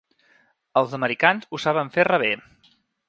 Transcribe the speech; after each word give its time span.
Els 0.81 0.95
americans 0.99 1.45
ho 1.51 1.59
saben 1.67 1.93
fer 1.99 2.07
rebé. 2.09 2.33